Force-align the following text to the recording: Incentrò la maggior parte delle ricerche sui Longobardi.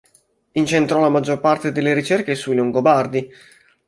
Incentrò 0.53 0.99
la 0.99 1.09
maggior 1.09 1.39
parte 1.39 1.71
delle 1.71 1.93
ricerche 1.93 2.33
sui 2.33 2.55
Longobardi. 2.55 3.29